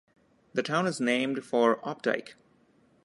The 0.55 0.63
town 0.63 0.87
is 0.87 0.99
named 0.99 1.43
for 1.43 1.75
Opdyke. 1.83 2.33